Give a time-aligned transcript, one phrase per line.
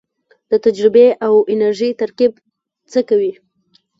[0.49, 2.31] د تجربې او انرژۍ ترکیب
[2.91, 3.31] څه کوي؟